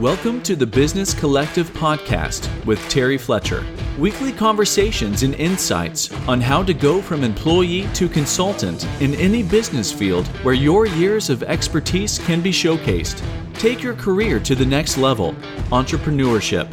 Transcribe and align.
Welcome 0.00 0.42
to 0.42 0.54
the 0.54 0.66
Business 0.66 1.14
Collective 1.14 1.70
podcast 1.70 2.50
with 2.66 2.78
Terry 2.90 3.16
Fletcher. 3.16 3.64
Weekly 3.98 4.30
conversations 4.30 5.22
and 5.22 5.34
insights 5.36 6.12
on 6.28 6.38
how 6.38 6.62
to 6.64 6.74
go 6.74 7.00
from 7.00 7.24
employee 7.24 7.88
to 7.94 8.06
consultant 8.06 8.86
in 9.00 9.14
any 9.14 9.42
business 9.42 9.90
field 9.90 10.26
where 10.42 10.52
your 10.52 10.84
years 10.84 11.30
of 11.30 11.42
expertise 11.44 12.18
can 12.18 12.42
be 12.42 12.50
showcased. 12.50 13.22
Take 13.54 13.82
your 13.82 13.94
career 13.94 14.38
to 14.40 14.54
the 14.54 14.66
next 14.66 14.98
level 14.98 15.32
entrepreneurship. 15.70 16.70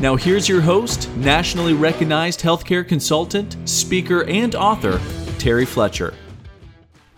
Now, 0.00 0.16
here's 0.16 0.48
your 0.48 0.60
host, 0.60 1.08
nationally 1.14 1.74
recognized 1.74 2.40
healthcare 2.40 2.86
consultant, 2.86 3.56
speaker, 3.66 4.24
and 4.24 4.56
author, 4.56 5.00
Terry 5.38 5.64
Fletcher. 5.64 6.12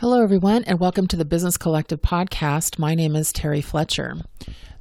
Hello, 0.00 0.22
everyone, 0.22 0.64
and 0.64 0.79
welcome 0.80 1.07
to 1.07 1.16
the 1.16 1.25
Business 1.25 1.57
Collective 1.57 2.02
podcast. 2.02 2.79
My 2.79 2.95
name 2.95 3.16
is 3.16 3.32
Terry 3.32 3.62
Fletcher. 3.62 4.18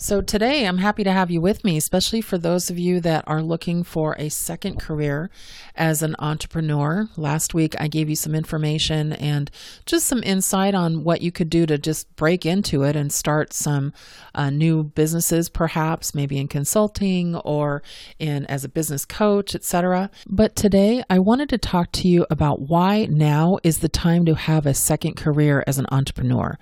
So, 0.02 0.22
today 0.22 0.66
I'm 0.66 0.78
happy 0.78 1.04
to 1.04 1.12
have 1.12 1.30
you 1.30 1.42
with 1.42 1.66
me, 1.66 1.76
especially 1.76 2.22
for 2.22 2.38
those 2.38 2.70
of 2.70 2.80
you 2.80 3.02
that 3.02 3.26
are 3.28 3.42
looking 3.42 3.84
for 3.84 4.16
a 4.18 4.30
second 4.30 4.80
career 4.80 5.30
as 5.76 6.02
an 6.02 6.16
entrepreneur. 6.20 7.10
Last 7.18 7.54
week 7.54 7.76
I 7.78 7.90
gave 7.90 8.08
you 8.08 8.16
some 8.16 8.34
information 8.34 9.12
and 9.12 9.52
just 9.86 10.08
some 10.08 10.24
insight 10.24 10.74
on 10.74 11.04
what 11.04 11.22
you 11.22 11.34
could 11.34 11.50
do 11.50 11.66
to 11.66 11.78
just 11.78 12.16
break 12.16 12.46
into 12.46 12.84
it 12.84 12.96
and 12.96 13.12
start 13.12 13.52
some 13.52 13.92
uh, 14.34 14.50
new 14.50 14.84
businesses, 14.84 15.50
perhaps, 15.50 16.16
maybe 16.16 16.38
in 16.38 16.48
consulting 16.48 17.36
or 17.36 17.84
in 18.20 18.46
as 18.46 18.64
a 18.64 18.70
business 18.70 19.04
coach, 19.04 19.54
etc. 19.54 20.10
But 20.30 20.56
today 20.56 21.04
I 21.10 21.20
wanted 21.20 21.50
to 21.50 21.58
talk 21.58 21.92
to 21.92 22.08
you 22.08 22.26
about 22.30 22.70
why 22.70 23.06
now 23.10 23.58
is 23.64 23.80
the 23.80 23.90
time 23.90 24.24
to 24.28 24.36
have 24.36 24.66
a 24.66 24.74
second 24.74 25.18
career 25.18 25.62
as 25.68 25.78
an 25.78 25.88
entrepreneur. 25.92 26.58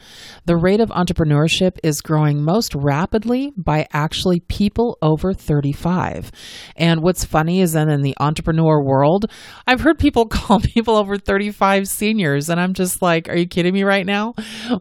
The 0.45 0.58
rate 0.58 0.80
of 0.80 0.90
entrepreneurship 0.90 1.78
is 1.84 2.02
growing 2.02 2.42
most 2.42 2.73
rapidly 2.73 3.27
by 3.58 3.88
actually 3.91 4.41
people 4.41 4.97
over 5.02 5.33
35. 5.33 6.31
And 6.75 7.02
what's 7.02 7.25
funny 7.25 7.61
is 7.61 7.73
that 7.73 7.88
in 7.88 8.02
the 8.02 8.16
entrepreneur 8.19 8.84
world, 8.84 9.25
I've 9.66 9.81
heard 9.81 10.00
people 10.00 10.25
call 10.28 10.59
people 10.59 10.95
over 10.95 11.17
35 11.17 11.88
seniors, 11.88 12.50
and 12.50 12.59
I'm 12.59 12.73
just 12.73 13.02
like, 13.02 13.30
are 13.30 13.36
you 13.36 13.47
kidding 13.47 13.73
me 13.73 13.84
right 13.84 14.06
now? 14.06 14.34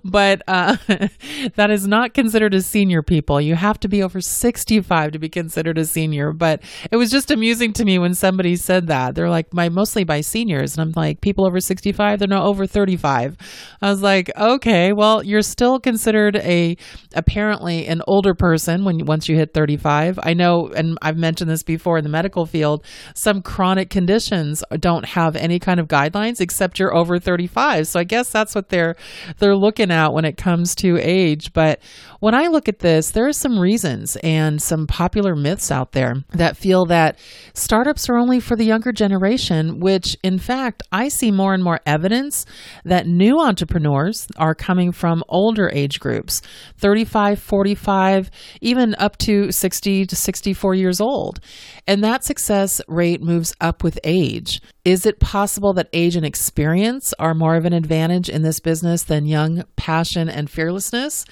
But 0.05 0.43
uh, 0.47 0.77
that 1.57 1.71
is 1.71 1.87
not 1.87 2.15
considered 2.15 2.55
a 2.55 2.63
senior, 2.63 3.03
people. 3.03 3.41
You 3.41 3.55
have 3.55 3.81
to 3.81 3.89
be 3.89 4.03
over 4.03 4.21
65 4.21 5.13
to 5.13 5.19
be 5.19 5.29
considered 5.29 5.79
a 5.79 5.85
senior. 5.85 6.33
But 6.33 6.63
it 6.91 6.97
was 6.97 7.11
just 7.11 7.31
amusing 7.31 7.73
to 7.75 7.85
me 7.85 7.99
when 7.99 8.15
somebody 8.15 8.57
said 8.57 8.89
that. 8.89 9.15
They're 9.15 9.31
like, 9.31 9.53
my 9.53 9.69
mostly 9.69 10.05
by 10.05 10.21
seniors. 10.21 10.77
And 10.77 10.87
I'm 10.87 10.93
like, 10.95 11.21
people 11.21 11.47
over 11.47 11.61
65, 11.61 12.19
they're 12.19 12.29
not 12.29 12.47
over 12.47 12.67
35. 12.67 13.37
I 13.81 13.91
was 13.91 14.03
like, 14.03 14.31
okay, 14.37 14.93
well, 14.93 15.23
you're 15.23 15.43
still 15.43 15.79
considered 15.81 16.37
a 16.37 16.77
apparently 17.15 17.87
an 17.87 18.03
older 18.07 18.35
person 18.37 18.85
when 18.85 19.05
once 19.07 19.29
you 19.29 19.37
hit 19.37 19.53
35. 19.53 20.19
I 20.23 20.35
know, 20.35 20.69
and 20.69 20.99
I've 21.03 21.17
mentioned 21.17 21.51
this 21.51 21.63
before 21.63 21.99
in 21.99 22.05
the 22.05 22.11
medical 22.11 22.47
field, 22.47 22.85
some 23.15 23.43
chronic 23.43 23.91
conditions 23.91 24.63
don't 24.79 25.05
have 25.07 25.37
any 25.37 25.59
kind 25.59 25.81
of 25.81 25.89
guidelines 25.89 26.41
except 26.41 26.79
you're 26.79 26.95
over 26.95 27.19
35. 27.19 27.89
So 27.89 28.01
I 28.01 28.05
guess 28.05 28.31
that's 28.31 28.55
what 28.55 28.69
they're 28.69 28.97
they're 29.39 29.57
looking 29.57 29.91
at 29.91 30.13
when 30.13 30.25
it 30.25 30.37
comes 30.37 30.75
to 30.77 30.99
age. 30.99 31.53
But 31.53 31.81
when 32.21 32.35
I 32.35 32.47
look 32.49 32.69
at 32.69 32.81
this, 32.81 33.11
there 33.11 33.27
are 33.27 33.33
some 33.33 33.59
reasons 33.59 34.17
and 34.23 34.61
some 34.61 34.87
popular 34.87 35.35
myths 35.35 35.71
out 35.71 35.93
there 35.93 36.25
that 36.31 36.57
feel 36.57 36.87
that 36.87 37.19
startups 37.55 38.09
are 38.09 38.17
only 38.17 38.41
for 38.41 38.57
the 38.57 38.65
younger 38.65 38.93
generation, 38.93 39.81
which 39.81 40.17
in 40.23 40.39
fact, 40.39 40.83
I 40.93 41.09
see 41.09 41.31
more 41.31 41.55
and 41.55 41.63
more 41.63 41.81
evidence 41.87 42.47
that 42.85 43.07
new 43.07 43.41
entrepreneurs 43.41 44.27
are 44.37 44.55
coming 44.55 44.93
from 44.93 45.23
older 45.29 45.71
age 45.73 46.01
groups 46.01 46.43
35, 46.79 47.39
45, 47.39 48.26
even 48.61 48.95
up 48.99 49.17
to 49.19 49.51
60 49.51 50.07
to 50.07 50.17
64 50.17 50.75
years 50.75 51.01
old. 51.01 51.41
And 51.87 52.03
that 52.05 52.25
success 52.25 52.81
rate 52.89 53.23
moves 53.23 53.55
up 53.61 53.83
with 53.83 53.99
age. 54.05 54.61
Is 54.85 55.05
it 55.05 55.19
possible 55.19 55.73
that 55.75 55.89
age 55.93 56.17
and 56.17 56.25
experience 56.25 57.13
are 57.19 57.35
more 57.35 57.57
of 57.57 57.65
an 57.65 57.73
advantage 57.73 58.29
in 58.29 58.43
this 58.43 58.61
business 58.61 59.03
than 59.03 59.27
young 59.27 59.65
passion 59.77 60.29
and 60.29 60.49
fearlessness? 60.49 61.25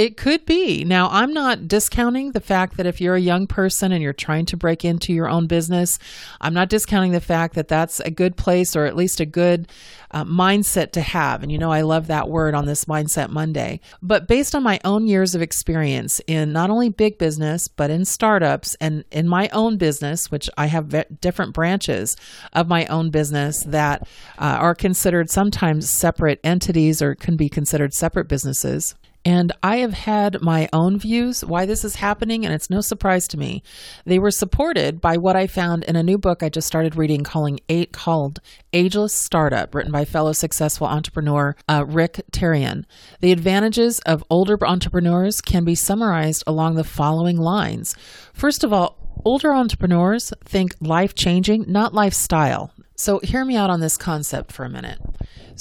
It 0.00 0.16
could 0.16 0.46
be. 0.46 0.82
Now, 0.82 1.10
I'm 1.10 1.34
not 1.34 1.68
discounting 1.68 2.32
the 2.32 2.40
fact 2.40 2.78
that 2.78 2.86
if 2.86 3.02
you're 3.02 3.16
a 3.16 3.20
young 3.20 3.46
person 3.46 3.92
and 3.92 4.02
you're 4.02 4.14
trying 4.14 4.46
to 4.46 4.56
break 4.56 4.82
into 4.82 5.12
your 5.12 5.28
own 5.28 5.46
business, 5.46 5.98
I'm 6.40 6.54
not 6.54 6.70
discounting 6.70 7.12
the 7.12 7.20
fact 7.20 7.54
that 7.56 7.68
that's 7.68 8.00
a 8.00 8.10
good 8.10 8.34
place 8.38 8.74
or 8.74 8.86
at 8.86 8.96
least 8.96 9.20
a 9.20 9.26
good 9.26 9.68
uh, 10.10 10.24
mindset 10.24 10.92
to 10.92 11.02
have. 11.02 11.42
And 11.42 11.52
you 11.52 11.58
know, 11.58 11.70
I 11.70 11.82
love 11.82 12.06
that 12.06 12.30
word 12.30 12.54
on 12.54 12.64
this 12.64 12.86
Mindset 12.86 13.28
Monday. 13.28 13.78
But 14.00 14.26
based 14.26 14.54
on 14.54 14.62
my 14.62 14.80
own 14.86 15.06
years 15.06 15.34
of 15.34 15.42
experience 15.42 16.18
in 16.26 16.50
not 16.50 16.70
only 16.70 16.88
big 16.88 17.18
business, 17.18 17.68
but 17.68 17.90
in 17.90 18.06
startups 18.06 18.74
and 18.80 19.04
in 19.10 19.28
my 19.28 19.50
own 19.52 19.76
business, 19.76 20.30
which 20.30 20.48
I 20.56 20.64
have 20.68 21.20
different 21.20 21.52
branches 21.52 22.16
of 22.54 22.68
my 22.68 22.86
own 22.86 23.10
business 23.10 23.64
that 23.64 24.08
uh, 24.38 24.56
are 24.60 24.74
considered 24.74 25.28
sometimes 25.28 25.90
separate 25.90 26.40
entities 26.42 27.02
or 27.02 27.14
can 27.14 27.36
be 27.36 27.50
considered 27.50 27.92
separate 27.92 28.28
businesses. 28.28 28.94
And 29.24 29.52
I 29.62 29.76
have 29.78 29.92
had 29.92 30.40
my 30.40 30.68
own 30.72 30.98
views 30.98 31.44
why 31.44 31.66
this 31.66 31.84
is 31.84 31.96
happening, 31.96 32.44
and 32.44 32.54
it's 32.54 32.70
no 32.70 32.80
surprise 32.80 33.28
to 33.28 33.38
me. 33.38 33.62
They 34.06 34.18
were 34.18 34.30
supported 34.30 35.00
by 35.00 35.18
what 35.18 35.36
I 35.36 35.46
found 35.46 35.84
in 35.84 35.96
a 35.96 36.02
new 36.02 36.16
book 36.16 36.42
I 36.42 36.48
just 36.48 36.66
started 36.66 36.96
reading 36.96 37.22
calling 37.22 37.60
eight 37.68 37.92
called 37.92 38.40
Ageless 38.72 39.12
Startup, 39.12 39.74
written 39.74 39.92
by 39.92 40.06
fellow 40.06 40.32
successful 40.32 40.86
entrepreneur 40.86 41.54
uh, 41.68 41.84
Rick 41.86 42.22
Terrien. 42.32 42.84
The 43.20 43.32
advantages 43.32 43.98
of 44.00 44.24
older 44.30 44.56
entrepreneurs 44.66 45.42
can 45.42 45.64
be 45.64 45.74
summarized 45.74 46.42
along 46.46 46.76
the 46.76 46.84
following 46.84 47.36
lines. 47.36 47.94
First 48.32 48.64
of 48.64 48.72
all, 48.72 48.96
older 49.26 49.52
entrepreneurs 49.52 50.32
think 50.44 50.74
life 50.80 51.14
changing, 51.14 51.66
not 51.68 51.92
lifestyle. 51.92 52.72
So, 52.96 53.18
hear 53.22 53.44
me 53.44 53.56
out 53.56 53.70
on 53.70 53.80
this 53.80 53.96
concept 53.96 54.52
for 54.52 54.64
a 54.64 54.70
minute. 54.70 54.98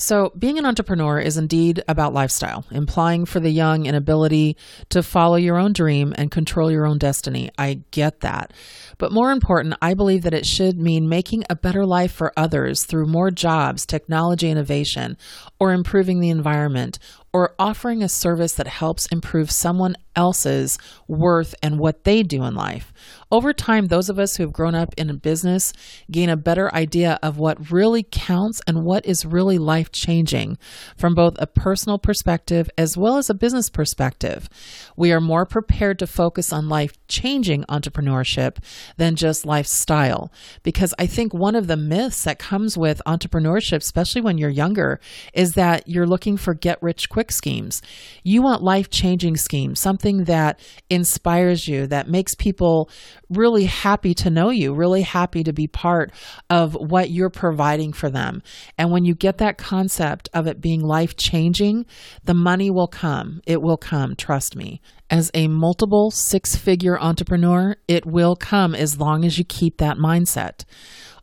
So, 0.01 0.31
being 0.39 0.57
an 0.57 0.65
entrepreneur 0.65 1.19
is 1.19 1.35
indeed 1.35 1.83
about 1.85 2.13
lifestyle, 2.13 2.63
implying 2.71 3.25
for 3.25 3.41
the 3.41 3.49
young 3.49 3.85
an 3.85 3.95
ability 3.95 4.55
to 4.91 5.03
follow 5.03 5.35
your 5.35 5.57
own 5.57 5.73
dream 5.73 6.15
and 6.17 6.31
control 6.31 6.71
your 6.71 6.85
own 6.85 6.99
destiny. 6.99 7.51
I 7.57 7.81
get 7.91 8.21
that. 8.21 8.53
But 8.97 9.11
more 9.11 9.29
important, 9.29 9.75
I 9.81 9.95
believe 9.95 10.21
that 10.21 10.33
it 10.33 10.45
should 10.45 10.79
mean 10.79 11.09
making 11.09 11.43
a 11.49 11.55
better 11.55 11.85
life 11.85 12.13
for 12.13 12.31
others 12.37 12.85
through 12.85 13.07
more 13.07 13.29
jobs, 13.29 13.85
technology 13.85 14.49
innovation, 14.49 15.17
or 15.59 15.73
improving 15.73 16.21
the 16.21 16.29
environment, 16.29 16.97
or 17.33 17.55
offering 17.59 18.01
a 18.01 18.09
service 18.09 18.53
that 18.53 18.67
helps 18.67 19.05
improve 19.07 19.51
someone 19.51 19.95
else's 20.15 20.77
worth 21.07 21.55
and 21.63 21.79
what 21.79 22.03
they 22.03 22.23
do 22.23 22.43
in 22.43 22.53
life. 22.53 22.91
Over 23.31 23.53
time, 23.53 23.87
those 23.87 24.09
of 24.09 24.17
us 24.17 24.35
who 24.35 24.43
have 24.43 24.51
grown 24.51 24.73
up 24.73 24.93
in 24.97 25.09
a 25.09 25.13
business 25.13 25.71
gain 26.09 26.29
a 26.29 26.35
better 26.35 26.73
idea 26.73 27.19
of 27.21 27.37
what 27.37 27.71
really 27.71 28.03
counts 28.03 28.59
and 28.67 28.83
what 28.83 29.05
is 29.05 29.23
really 29.23 29.57
life 29.59 29.91
changing 29.91 30.57
from 30.97 31.13
both 31.13 31.35
a 31.37 31.45
personal 31.45 31.99
perspective 31.99 32.69
as 32.77 32.97
well 32.97 33.17
as 33.17 33.29
a 33.29 33.35
business 33.35 33.69
perspective. 33.69 34.49
We 34.97 35.11
are 35.11 35.21
more 35.21 35.45
prepared 35.45 35.99
to 35.99 36.07
focus 36.07 36.51
on 36.51 36.69
life 36.69 36.93
changing 37.07 37.63
entrepreneurship 37.65 38.57
than 38.97 39.15
just 39.15 39.45
lifestyle. 39.45 40.31
Because 40.63 40.93
I 40.97 41.05
think 41.05 41.33
one 41.33 41.55
of 41.55 41.67
the 41.67 41.77
myths 41.77 42.23
that 42.23 42.39
comes 42.39 42.77
with 42.77 43.01
entrepreneurship, 43.05 43.77
especially 43.77 44.21
when 44.21 44.37
you're 44.37 44.49
younger, 44.49 44.99
is 45.33 45.53
that 45.53 45.87
you're 45.87 46.07
looking 46.07 46.35
for 46.35 46.53
get 46.53 46.81
rich 46.81 47.09
quick 47.09 47.18
schemes. 47.31 47.81
You 48.23 48.41
want 48.41 48.63
life 48.63 48.89
changing 48.89 49.37
schemes, 49.37 49.79
something 49.79 50.23
that 50.25 50.59
inspires 50.89 51.67
you, 51.67 51.87
that 51.87 52.09
makes 52.09 52.35
people 52.35 52.89
really 53.29 53.65
happy 53.65 54.13
to 54.15 54.29
know 54.29 54.49
you, 54.49 54.73
really 54.73 55.01
happy 55.01 55.43
to 55.43 55.53
be 55.53 55.67
part 55.67 56.11
of 56.49 56.73
what 56.73 57.09
you're 57.09 57.29
providing 57.29 57.93
for 57.93 58.09
them. 58.09 58.41
And 58.77 58.91
when 58.91 59.05
you 59.05 59.13
get 59.13 59.37
that 59.39 59.57
concept 59.57 60.29
of 60.33 60.47
it 60.47 60.61
being 60.61 60.81
life 60.81 61.15
changing, 61.17 61.85
the 62.23 62.33
money 62.33 62.71
will 62.71 62.87
come. 62.87 63.41
It 63.45 63.61
will 63.61 63.77
come, 63.77 64.15
trust 64.15 64.55
me. 64.55 64.81
As 65.11 65.31
a 65.33 65.47
multiple 65.47 66.11
six 66.11 66.55
figure 66.55 66.99
entrepreneur, 66.99 67.75
it 67.87 68.05
will 68.05 68.35
come 68.35 68.75
as 68.75 68.99
long 68.99 69.25
as 69.25 69.37
you 69.37 69.43
keep 69.43 69.77
that 69.77 69.97
mindset. 69.97 70.65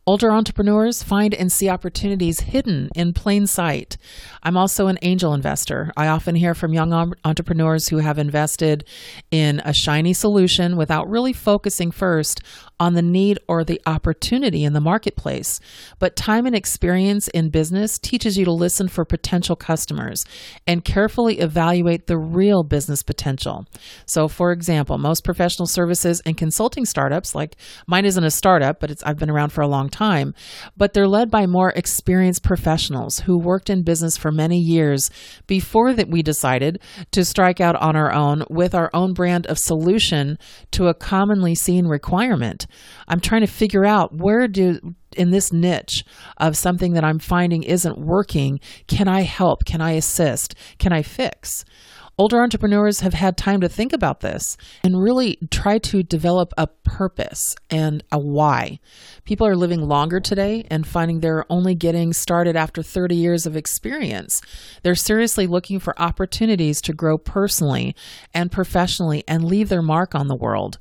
Older 0.07 0.31
entrepreneurs 0.31 1.03
find 1.03 1.33
and 1.33 1.51
see 1.51 1.67
opportunities 1.67 2.39
hidden 2.39 2.87
in 2.95 3.11
plain 3.11 3.45
sight. 3.45 3.97
I'm 4.41 4.55
also 4.55 4.87
an 4.87 4.97
angel 5.01 5.33
investor. 5.33 5.91
I 5.97 6.07
often 6.07 6.33
hear 6.33 6.55
from 6.55 6.73
young 6.73 7.13
entrepreneurs 7.25 7.89
who 7.89 7.97
have 7.97 8.17
invested 8.17 8.85
in 9.31 9.61
a 9.65 9.73
shiny 9.73 10.13
solution 10.13 10.77
without 10.77 11.09
really 11.09 11.33
focusing 11.33 11.91
first 11.91 12.39
on 12.79 12.93
the 12.93 13.01
need 13.01 13.39
or 13.47 13.63
the 13.63 13.81
opportunity 13.85 14.63
in 14.63 14.73
the 14.73 14.81
marketplace. 14.81 15.59
But 15.99 16.15
time 16.15 16.45
and 16.45 16.55
experience 16.55 17.27
in 17.29 17.49
business 17.49 17.97
teaches 17.97 18.37
you 18.37 18.45
to 18.45 18.51
listen 18.51 18.87
for 18.87 19.05
potential 19.05 19.55
customers 19.55 20.23
and 20.67 20.85
carefully 20.85 21.39
evaluate 21.39 22.07
the 22.07 22.17
real 22.17 22.63
business 22.63 23.01
potential. 23.03 23.65
So, 24.05 24.27
for 24.27 24.51
example, 24.51 24.97
most 24.97 25.23
professional 25.23 25.65
services 25.65 26.21
and 26.25 26.37
consulting 26.37 26.85
startups, 26.85 27.33
like 27.33 27.55
mine 27.87 28.05
isn't 28.05 28.23
a 28.23 28.31
startup, 28.31 28.79
but 28.79 28.91
it's, 28.91 29.03
I've 29.03 29.17
been 29.17 29.31
around 29.31 29.51
for 29.51 29.61
a 29.61 29.67
long 29.67 29.89
time, 29.89 30.33
but 30.75 30.93
they're 30.93 31.07
led 31.07 31.31
by 31.31 31.47
more 31.47 31.71
experienced 31.71 32.43
professionals 32.43 33.19
who 33.21 33.39
worked 33.39 33.69
in 33.69 33.83
business 33.83 34.17
for 34.17 34.31
many 34.31 34.57
years 34.59 35.09
before 35.47 35.93
that 35.93 36.09
we 36.09 36.21
decided 36.21 36.79
to 37.11 37.25
strike 37.25 37.59
out 37.59 37.75
on 37.77 37.95
our 37.95 38.13
own 38.13 38.43
with 38.49 38.75
our 38.75 38.89
own 38.93 39.13
brand 39.13 39.47
of 39.47 39.57
solution 39.57 40.37
to 40.71 40.87
a 40.87 40.93
commonly 40.93 41.55
seen 41.55 41.87
requirement. 41.87 42.66
I'm 43.07 43.19
trying 43.19 43.41
to 43.41 43.47
figure 43.47 43.85
out 43.85 44.13
where 44.13 44.47
do 44.47 44.95
in 45.15 45.31
this 45.31 45.51
niche 45.51 46.05
of 46.37 46.55
something 46.55 46.93
that 46.93 47.03
I'm 47.03 47.19
finding 47.19 47.63
isn't 47.63 47.97
working, 47.97 48.59
can 48.87 49.07
I 49.07 49.21
help? 49.21 49.65
Can 49.65 49.81
I 49.81 49.91
assist? 49.91 50.55
Can 50.77 50.93
I 50.93 51.01
fix? 51.01 51.65
Older 52.19 52.41
entrepreneurs 52.41 53.01
have 53.01 53.13
had 53.13 53.37
time 53.37 53.61
to 53.61 53.69
think 53.69 53.93
about 53.93 54.21
this 54.21 54.57
and 54.83 54.99
really 54.99 55.37
try 55.51 55.77
to 55.77 56.01
develop 56.01 56.51
a 56.57 56.65
purpose 56.65 57.55
and 57.69 58.03
a 58.11 58.17
why. 58.17 58.79
People 59.23 59.45
are 59.45 59.55
living 59.55 59.81
longer 59.81 60.19
today 60.19 60.65
and 60.71 60.87
finding 60.87 61.19
they're 61.19 61.45
only 61.47 61.75
getting 61.75 62.13
started 62.13 62.55
after 62.55 62.81
30 62.81 63.15
years 63.15 63.45
of 63.45 63.55
experience. 63.55 64.41
They're 64.81 64.95
seriously 64.95 65.45
looking 65.45 65.79
for 65.79 65.93
opportunities 66.01 66.81
to 66.81 66.93
grow 66.93 67.19
personally 67.19 67.95
and 68.33 68.51
professionally 68.51 69.23
and 69.27 69.45
leave 69.45 69.69
their 69.69 69.83
mark 69.83 70.15
on 70.15 70.27
the 70.27 70.35
world. 70.35 70.79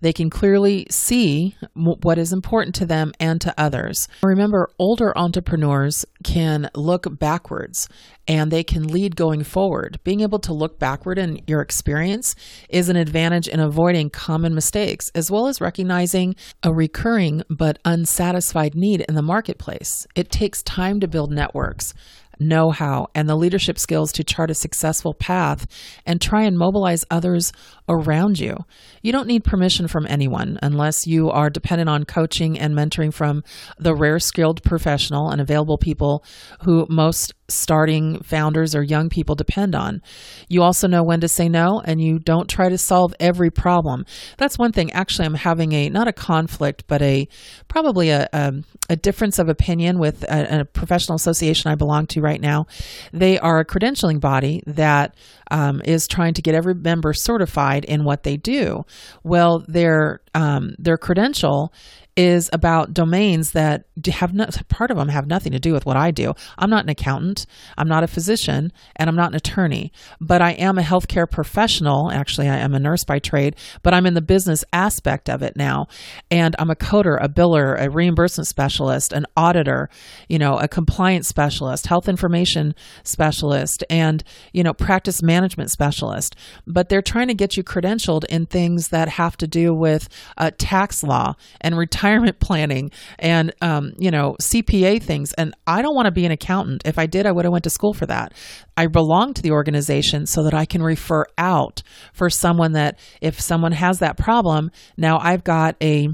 They 0.00 0.14
can 0.14 0.30
clearly 0.30 0.86
see 0.88 1.54
what 1.74 2.16
is 2.16 2.32
important 2.32 2.74
to 2.76 2.86
them 2.86 3.12
and 3.20 3.42
to 3.42 3.52
others. 3.58 4.08
Remember, 4.22 4.70
older 4.78 5.12
entrepreneurs 5.18 6.06
can 6.24 6.70
look 6.74 7.18
backwards 7.18 7.90
and 8.28 8.50
they 8.50 8.62
can 8.62 8.86
lead 8.86 9.16
going 9.16 9.42
forward. 9.42 9.98
Being 10.04 10.20
able 10.20 10.38
to 10.40 10.52
look 10.52 10.77
backward 10.78 11.18
in 11.18 11.40
your 11.46 11.60
experience 11.60 12.34
is 12.68 12.88
an 12.88 12.96
advantage 12.96 13.48
in 13.48 13.60
avoiding 13.60 14.10
common 14.10 14.54
mistakes, 14.54 15.10
as 15.14 15.30
well 15.30 15.46
as 15.46 15.60
recognizing 15.60 16.36
a 16.62 16.72
recurring 16.72 17.42
but 17.48 17.78
unsatisfied 17.84 18.74
need 18.74 19.02
in 19.08 19.14
the 19.14 19.22
marketplace. 19.22 20.06
It 20.14 20.30
takes 20.30 20.62
time 20.62 21.00
to 21.00 21.08
build 21.08 21.30
networks 21.30 21.94
know 22.40 22.70
how, 22.70 23.08
and 23.14 23.28
the 23.28 23.36
leadership 23.36 23.78
skills 23.78 24.12
to 24.12 24.24
chart 24.24 24.50
a 24.50 24.54
successful 24.54 25.14
path 25.14 25.66
and 26.06 26.20
try 26.20 26.42
and 26.44 26.56
mobilize 26.56 27.04
others 27.10 27.52
around 27.88 28.38
you. 28.38 28.56
You 29.02 29.12
don't 29.12 29.26
need 29.26 29.44
permission 29.44 29.88
from 29.88 30.06
anyone 30.06 30.58
unless 30.62 31.06
you 31.06 31.30
are 31.30 31.50
dependent 31.50 31.88
on 31.88 32.04
coaching 32.04 32.58
and 32.58 32.74
mentoring 32.74 33.12
from 33.12 33.42
the 33.78 33.94
rare 33.94 34.18
skilled 34.18 34.62
professional 34.62 35.30
and 35.30 35.40
available 35.40 35.78
people 35.78 36.24
who 36.62 36.86
most 36.88 37.34
starting 37.48 38.20
founders 38.22 38.74
or 38.74 38.82
young 38.82 39.08
people 39.08 39.34
depend 39.34 39.74
on. 39.74 40.02
You 40.48 40.62
also 40.62 40.86
know 40.86 41.02
when 41.02 41.20
to 41.20 41.28
say 41.28 41.48
no 41.48 41.80
and 41.82 42.00
you 42.00 42.18
don't 42.18 42.48
try 42.48 42.68
to 42.68 42.76
solve 42.76 43.14
every 43.18 43.50
problem. 43.50 44.04
That's 44.36 44.58
one 44.58 44.72
thing. 44.72 44.92
Actually, 44.92 45.26
I'm 45.26 45.34
having 45.34 45.72
a 45.72 45.88
not 45.88 46.08
a 46.08 46.12
conflict, 46.12 46.84
but 46.86 47.00
a 47.00 47.26
probably 47.68 48.10
a, 48.10 48.28
a, 48.32 48.52
a 48.90 48.96
difference 48.96 49.38
of 49.38 49.48
opinion 49.48 49.98
with 49.98 50.24
a, 50.24 50.60
a, 50.60 50.64
professional 50.66 51.16
association 51.16 51.70
I 51.70 51.74
belong 51.74 52.06
to 52.08 52.20
right 52.28 52.40
now. 52.40 52.66
They 53.12 53.38
are 53.38 53.58
a 53.58 53.64
credentialing 53.64 54.20
body 54.20 54.62
that 54.66 55.14
um, 55.50 55.80
is 55.84 56.06
trying 56.06 56.34
to 56.34 56.42
get 56.42 56.54
every 56.54 56.74
member 56.74 57.12
certified 57.12 57.84
in 57.84 58.04
what 58.04 58.22
they 58.22 58.36
do. 58.36 58.84
Well, 59.24 59.64
their 59.66 60.20
um, 60.34 60.74
their 60.78 60.98
credential 60.98 61.72
is 62.18 62.50
about 62.52 62.92
domains 62.92 63.52
that 63.52 63.84
have 64.12 64.34
part 64.68 64.90
of 64.90 64.96
them 64.96 65.08
have 65.08 65.28
nothing 65.28 65.52
to 65.52 65.60
do 65.60 65.72
with 65.72 65.86
what 65.86 65.96
I 65.96 66.10
do. 66.10 66.34
I'm 66.58 66.68
not 66.68 66.82
an 66.82 66.88
accountant, 66.88 67.46
I'm 67.76 67.86
not 67.86 68.02
a 68.02 68.08
physician, 68.08 68.72
and 68.96 69.08
I'm 69.08 69.14
not 69.14 69.30
an 69.30 69.36
attorney, 69.36 69.92
but 70.20 70.42
I 70.42 70.50
am 70.52 70.78
a 70.78 70.82
healthcare 70.82 71.30
professional. 71.30 72.10
Actually, 72.10 72.48
I 72.48 72.56
am 72.56 72.74
a 72.74 72.80
nurse 72.80 73.04
by 73.04 73.20
trade, 73.20 73.54
but 73.84 73.94
I'm 73.94 74.04
in 74.04 74.14
the 74.14 74.20
business 74.20 74.64
aspect 74.72 75.30
of 75.30 75.42
it 75.42 75.56
now. 75.56 75.86
And 76.28 76.56
I'm 76.58 76.70
a 76.70 76.74
coder, 76.74 77.22
a 77.22 77.28
biller, 77.28 77.80
a 77.80 77.88
reimbursement 77.88 78.48
specialist, 78.48 79.12
an 79.12 79.24
auditor, 79.36 79.88
you 80.28 80.40
know, 80.40 80.58
a 80.58 80.66
compliance 80.66 81.28
specialist, 81.28 81.86
health 81.86 82.08
information 82.08 82.74
specialist, 83.04 83.84
and, 83.88 84.24
you 84.52 84.64
know, 84.64 84.74
practice 84.74 85.22
management 85.22 85.70
specialist. 85.70 86.34
But 86.66 86.88
they're 86.88 87.00
trying 87.00 87.28
to 87.28 87.34
get 87.34 87.56
you 87.56 87.62
credentialed 87.62 88.24
in 88.24 88.46
things 88.46 88.88
that 88.88 89.08
have 89.10 89.36
to 89.36 89.46
do 89.46 89.72
with 89.72 90.08
uh, 90.36 90.50
tax 90.58 91.04
law 91.04 91.36
and 91.60 91.78
retirement 91.78 92.07
retirement 92.08 92.40
planning 92.40 92.90
and 93.18 93.52
um, 93.60 93.92
you 93.98 94.10
know 94.10 94.36
CPA 94.40 95.02
things. 95.02 95.32
And 95.34 95.54
I 95.66 95.82
don't 95.82 95.94
want 95.94 96.06
to 96.06 96.12
be 96.12 96.24
an 96.24 96.32
accountant. 96.32 96.82
If 96.84 96.98
I 96.98 97.06
did, 97.06 97.26
I 97.26 97.32
would 97.32 97.44
have 97.44 97.52
went 97.52 97.64
to 97.64 97.70
school 97.70 97.94
for 97.94 98.06
that. 98.06 98.34
I 98.76 98.86
belong 98.86 99.34
to 99.34 99.42
the 99.42 99.52
organization 99.52 100.26
so 100.26 100.42
that 100.44 100.54
I 100.54 100.64
can 100.64 100.82
refer 100.82 101.24
out 101.36 101.82
for 102.12 102.30
someone 102.30 102.72
that 102.72 102.98
if 103.20 103.40
someone 103.40 103.72
has 103.72 103.98
that 103.98 104.16
problem, 104.16 104.70
now 104.96 105.18
I've 105.18 105.44
got 105.44 105.76
a 105.82 106.08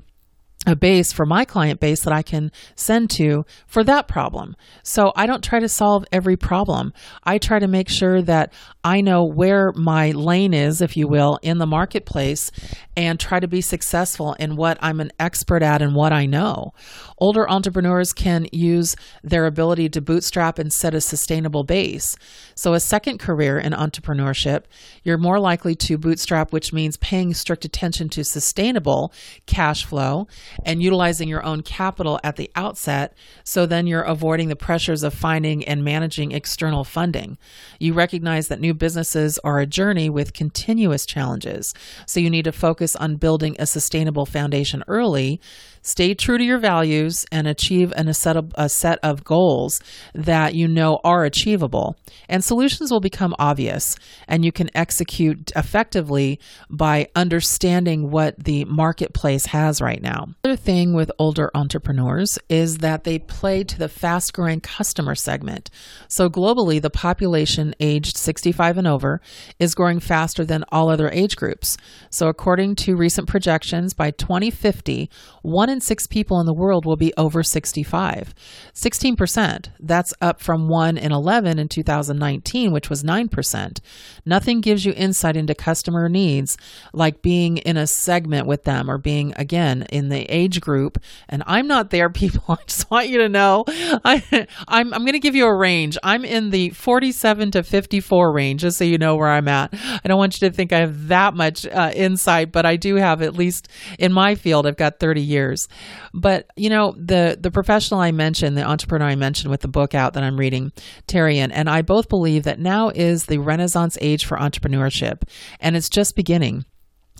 a 0.66 0.74
base 0.74 1.12
for 1.12 1.26
my 1.26 1.44
client 1.44 1.80
base 1.80 2.02
that 2.04 2.12
I 2.12 2.22
can 2.22 2.50
send 2.74 3.10
to 3.10 3.44
for 3.66 3.84
that 3.84 4.08
problem. 4.08 4.56
So 4.82 5.12
I 5.14 5.26
don't 5.26 5.44
try 5.44 5.60
to 5.60 5.68
solve 5.68 6.04
every 6.10 6.36
problem. 6.36 6.92
I 7.22 7.38
try 7.38 7.58
to 7.58 7.68
make 7.68 7.88
sure 7.88 8.22
that 8.22 8.52
I 8.82 9.00
know 9.00 9.24
where 9.24 9.72
my 9.74 10.10
lane 10.12 10.54
is, 10.54 10.80
if 10.80 10.96
you 10.96 11.08
will, 11.08 11.38
in 11.42 11.58
the 11.58 11.66
marketplace 11.66 12.50
and 12.96 13.18
try 13.18 13.40
to 13.40 13.48
be 13.48 13.60
successful 13.60 14.34
in 14.34 14.56
what 14.56 14.78
I'm 14.80 15.00
an 15.00 15.10
expert 15.18 15.62
at 15.62 15.82
and 15.82 15.94
what 15.94 16.12
I 16.12 16.26
know. 16.26 16.72
Older 17.18 17.48
entrepreneurs 17.48 18.12
can 18.12 18.46
use 18.52 18.96
their 19.22 19.46
ability 19.46 19.88
to 19.90 20.00
bootstrap 20.00 20.58
and 20.58 20.72
set 20.72 20.94
a 20.94 21.00
sustainable 21.00 21.64
base. 21.64 22.16
So, 22.54 22.74
a 22.74 22.80
second 22.80 23.18
career 23.18 23.58
in 23.58 23.72
entrepreneurship, 23.72 24.64
you're 25.02 25.18
more 25.18 25.40
likely 25.40 25.74
to 25.76 25.98
bootstrap, 25.98 26.52
which 26.52 26.72
means 26.72 26.96
paying 26.96 27.34
strict 27.34 27.64
attention 27.64 28.08
to 28.10 28.24
sustainable 28.24 29.12
cash 29.46 29.84
flow 29.84 30.26
and 30.64 30.82
utilizing 30.82 31.28
your 31.28 31.44
own 31.44 31.62
capital 31.62 32.20
at 32.22 32.36
the 32.36 32.50
outset. 32.54 33.16
So 33.44 33.66
then 33.66 33.86
you're 33.86 34.02
avoiding 34.02 34.48
the 34.48 34.56
pressures 34.56 35.02
of 35.02 35.14
finding 35.14 35.64
and 35.64 35.84
managing 35.84 36.32
external 36.32 36.84
funding. 36.84 37.38
You 37.78 37.94
recognize 37.94 38.48
that 38.48 38.60
new 38.60 38.74
businesses 38.74 39.38
are 39.44 39.58
a 39.58 39.66
journey 39.66 40.10
with 40.10 40.32
continuous 40.32 41.06
challenges. 41.06 41.74
So 42.06 42.20
you 42.20 42.30
need 42.30 42.44
to 42.44 42.52
focus 42.52 42.96
on 42.96 43.16
building 43.16 43.56
a 43.58 43.66
sustainable 43.66 44.26
foundation 44.26 44.84
early 44.88 45.40
Stay 45.86 46.14
true 46.14 46.38
to 46.38 46.44
your 46.44 46.58
values 46.58 47.26
and 47.30 47.46
achieve 47.46 47.92
an, 47.94 48.08
a, 48.08 48.14
set 48.14 48.38
of, 48.38 48.52
a 48.54 48.70
set 48.70 48.98
of 49.02 49.22
goals 49.22 49.82
that 50.14 50.54
you 50.54 50.66
know 50.66 50.98
are 51.04 51.24
achievable. 51.24 51.94
And 52.26 52.42
solutions 52.42 52.90
will 52.90 53.02
become 53.02 53.34
obvious, 53.38 53.94
and 54.26 54.46
you 54.46 54.50
can 54.50 54.70
execute 54.74 55.52
effectively 55.54 56.40
by 56.70 57.08
understanding 57.14 58.10
what 58.10 58.42
the 58.42 58.64
marketplace 58.64 59.44
has 59.46 59.82
right 59.82 60.00
now. 60.00 60.28
Another 60.44 60.60
thing 60.60 60.92
with 60.92 61.10
older 61.18 61.50
entrepreneurs 61.54 62.38
is 62.50 62.78
that 62.78 63.04
they 63.04 63.18
play 63.18 63.64
to 63.64 63.78
the 63.78 63.88
fast 63.88 64.34
growing 64.34 64.60
customer 64.60 65.14
segment. 65.14 65.70
So, 66.06 66.28
globally, 66.28 66.82
the 66.82 66.90
population 66.90 67.74
aged 67.80 68.18
65 68.18 68.76
and 68.76 68.86
over 68.86 69.22
is 69.58 69.74
growing 69.74 70.00
faster 70.00 70.44
than 70.44 70.66
all 70.70 70.90
other 70.90 71.08
age 71.08 71.36
groups. 71.36 71.78
So, 72.10 72.28
according 72.28 72.76
to 72.76 72.94
recent 72.94 73.26
projections, 73.26 73.94
by 73.94 74.10
2050, 74.10 75.08
one 75.40 75.70
in 75.70 75.80
six 75.80 76.06
people 76.06 76.38
in 76.40 76.44
the 76.44 76.52
world 76.52 76.84
will 76.84 76.98
be 76.98 77.14
over 77.16 77.42
65. 77.42 78.34
16%. 78.74 79.68
That's 79.80 80.12
up 80.20 80.42
from 80.42 80.68
1 80.68 80.98
in 80.98 81.10
11 81.10 81.58
in 81.58 81.68
2019, 81.68 82.70
which 82.70 82.90
was 82.90 83.02
9%. 83.02 83.80
Nothing 84.26 84.60
gives 84.60 84.84
you 84.84 84.92
insight 84.94 85.38
into 85.38 85.54
customer 85.54 86.10
needs 86.10 86.58
like 86.92 87.22
being 87.22 87.56
in 87.56 87.78
a 87.78 87.86
segment 87.86 88.46
with 88.46 88.64
them 88.64 88.90
or 88.90 88.98
being, 88.98 89.32
again, 89.36 89.86
in 89.88 90.10
the 90.10 90.33
age 90.34 90.60
group. 90.60 90.98
And 91.28 91.42
I'm 91.46 91.66
not 91.66 91.90
there, 91.90 92.10
people. 92.10 92.44
I 92.48 92.62
just 92.66 92.90
want 92.90 93.08
you 93.08 93.18
to 93.18 93.28
know 93.28 93.64
I, 93.68 94.46
I'm, 94.68 94.92
I'm 94.92 95.02
going 95.02 95.12
to 95.12 95.18
give 95.18 95.36
you 95.36 95.46
a 95.46 95.56
range. 95.56 95.96
I'm 96.02 96.24
in 96.24 96.50
the 96.50 96.70
47 96.70 97.52
to 97.52 97.62
54 97.62 98.34
range, 98.34 98.62
just 98.62 98.78
so 98.78 98.84
you 98.84 98.98
know 98.98 99.16
where 99.16 99.30
I'm 99.30 99.48
at. 99.48 99.70
I 99.72 100.08
don't 100.08 100.18
want 100.18 100.40
you 100.40 100.48
to 100.48 100.54
think 100.54 100.72
I 100.72 100.80
have 100.80 101.08
that 101.08 101.34
much 101.34 101.66
uh, 101.66 101.92
insight, 101.94 102.52
but 102.52 102.66
I 102.66 102.76
do 102.76 102.96
have, 102.96 103.22
at 103.22 103.34
least 103.34 103.68
in 103.98 104.12
my 104.12 104.34
field, 104.34 104.66
I've 104.66 104.76
got 104.76 104.98
30 105.00 105.22
years. 105.22 105.68
But 106.12 106.46
you 106.56 106.70
know, 106.70 106.94
the 106.96 107.36
the 107.40 107.50
professional 107.50 108.00
I 108.00 108.12
mentioned, 108.12 108.56
the 108.56 108.64
entrepreneur 108.64 109.06
I 109.06 109.16
mentioned 109.16 109.50
with 109.50 109.60
the 109.60 109.68
book 109.68 109.94
out 109.94 110.14
that 110.14 110.22
I'm 110.22 110.38
reading, 110.38 110.72
Terry, 111.06 111.38
and, 111.38 111.52
and 111.52 111.68
I 111.68 111.82
both 111.82 112.08
believe 112.08 112.44
that 112.44 112.58
now 112.58 112.90
is 112.90 113.26
the 113.26 113.38
renaissance 113.38 113.98
age 114.00 114.24
for 114.24 114.36
entrepreneurship, 114.36 115.22
and 115.60 115.76
it's 115.76 115.88
just 115.88 116.16
beginning. 116.16 116.64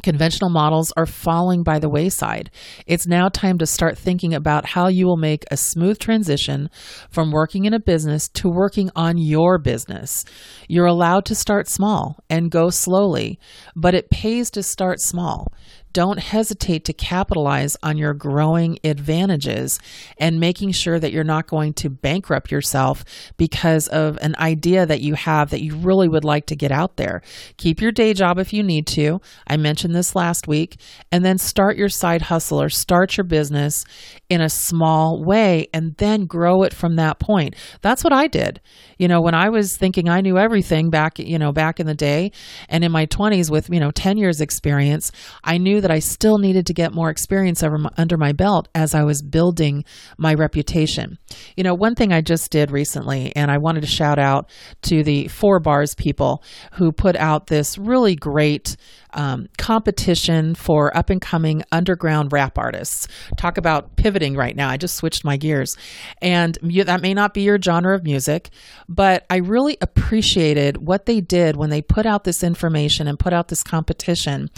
Conventional 0.03 0.51
models 0.51 0.93
are 0.97 1.07
falling 1.07 1.63
by 1.63 1.79
the 1.79 1.89
wayside. 1.89 2.51
It's 2.87 3.07
now 3.07 3.29
time 3.29 3.59
to 3.59 3.67
start 3.67 3.97
thinking 3.97 4.35
about 4.35 4.67
how 4.67 4.89
you 4.89 5.07
will 5.07 5.17
make 5.17 5.45
a 5.51 5.57
smooth 5.57 5.99
transition 5.99 6.69
from 7.11 7.31
working 7.31 7.65
in 7.65 7.73
a 7.73 7.81
business 7.81 8.29
to 8.31 8.49
working 8.49 8.91
on 8.97 9.17
your 9.19 9.59
business. 9.59 10.25
You're 10.69 10.87
allowed 10.87 11.25
to 11.27 11.35
start 11.35 11.69
small 11.69 12.19
and 12.29 12.51
go 12.51 12.71
slowly, 12.71 13.39
but 13.77 13.95
it 13.95 14.11
pays 14.11 14.51
to 14.51 14.63
start 14.63 15.01
small. 15.01 15.53
Don't 15.95 16.19
hesitate 16.19 16.85
to 16.85 16.93
capitalize 16.93 17.77
on 17.83 17.97
your 17.97 18.13
growing 18.13 18.79
advantages 18.85 19.79
and 20.19 20.39
making 20.39 20.73
sure 20.73 20.99
that 20.99 21.13
you're 21.13 21.25
not 21.25 21.47
going 21.47 21.73
to 21.73 21.89
bankrupt 21.89 22.51
yourself 22.51 23.05
because 23.39 23.89
of 23.89 24.19
an 24.19 24.35
idea 24.39 24.85
that 24.85 25.01
you 25.01 25.15
have 25.15 25.51
that 25.51 25.63
you 25.63 25.77
really 25.77 26.09
would 26.09 26.25
like 26.25 26.47
to 26.47 26.57
get 26.57 26.73
out 26.73 26.97
there. 26.97 27.23
Keep 27.57 27.81
your 27.81 27.93
day 27.93 28.13
job 28.13 28.39
if 28.39 28.53
you 28.53 28.63
need 28.63 28.87
to. 28.89 29.21
I 29.47 29.57
mentioned 29.57 29.95
this 29.95 30.15
last 30.15 30.49
week. 30.49 30.81
And 31.13 31.25
then 31.25 31.39
start 31.39 31.77
your 31.77 31.89
side 31.89 32.23
hustle 32.23 32.61
or 32.61 32.69
start 32.69 33.17
your 33.17 33.25
business 33.25 33.85
in 34.29 34.41
a 34.41 34.49
small 34.49 35.23
way 35.25 35.69
and 35.73 35.97
then 35.99 36.27
grow 36.27 36.65
it 36.65 36.75
from 36.75 36.97
that 36.97 37.21
point. 37.21 37.55
That's 37.83 38.03
what 38.03 38.13
I 38.13 38.27
did. 38.27 38.61
You 38.99 39.07
know, 39.07 39.21
when 39.21 39.35
I 39.35 39.49
was 39.49 39.77
thinking 39.77 40.09
I 40.09 40.21
knew 40.21 40.39
everything 40.39 40.91
back, 40.91 41.21
you 41.21 41.39
know, 41.39 41.53
back 41.53 41.79
in 41.79 41.87
the 41.87 41.95
day 41.95 42.33
and 42.69 42.83
in 42.83 42.91
my 42.91 43.07
20s 43.07 43.49
with, 43.49 43.71
you 43.71 43.79
know, 43.79 43.93
10 43.93 44.17
years 44.17 44.41
experience, 44.41 45.13
I 45.45 45.59
knew 45.59 45.81
that 45.85 45.91
I 45.91 45.99
still 45.99 46.39
needed 46.39 46.65
to 46.69 46.73
get 46.73 46.95
more 46.95 47.11
experience 47.11 47.63
under 47.63 48.17
my 48.17 48.33
belt 48.33 48.69
as 48.75 48.95
I 48.95 49.05
was 49.05 49.21
building 49.21 49.85
my 50.17 50.33
reputation. 50.33 51.19
You 51.59 51.65
know, 51.65 51.75
one 51.75 51.95
thing 51.95 52.11
I 52.11 52.23
just 52.23 52.51
did 52.51 52.71
recently, 52.71 53.37
and 53.37 53.51
I 53.51 53.59
wanted 53.59 53.83
to 53.83 53.87
shout 53.87 54.19
out 54.19 54.49
to 54.85 55.03
the 55.03 55.29
Four 55.29 55.61
Bars 55.61 55.95
people 55.95 56.43
who 56.73 56.91
put 56.91 57.17
out 57.17 57.49
this 57.49 57.77
really 57.77 58.17
great 58.17 58.79
um, 59.15 59.49
competition 59.59 60.55
for 60.55 60.97
up 60.97 61.11
and 61.11 61.21
coming 61.21 61.63
underground 61.73 62.33
rap 62.33 62.59
artists. 62.59 63.09
Talk 63.37 63.57
about 63.57 63.97
pivoting 63.97 64.37
right 64.37 64.55
now. 64.55 64.69
I 64.69 64.77
just 64.77 64.97
switched 64.97 65.25
my 65.25 65.37
gears. 65.37 65.77
And 66.21 66.59
that 66.63 67.01
may 67.01 67.15
not 67.15 67.35
be 67.35 67.43
your 67.43 67.61
genre 67.61 67.95
of 67.95 68.05
music, 68.05 68.51
but 68.89 69.25
I 69.31 69.37
really 69.37 69.79
appreciated 69.81 70.77
what 70.79 71.07
they 71.07 71.21
did 71.21 71.57
when 71.57 71.71
they 71.71 71.83
put 71.83 72.07
out 72.07 72.25
this 72.25 72.43
information 72.43 73.09
and 73.09 73.19
put 73.19 73.33
out 73.33 73.49
this 73.49 73.63
competition 73.63 74.51